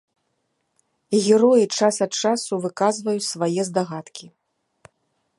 Героі 1.25 1.65
час 1.77 1.95
ад 2.05 2.13
часу 2.21 2.53
выказваюць 2.63 3.27
свае 3.33 3.61
здагадкі. 3.69 4.25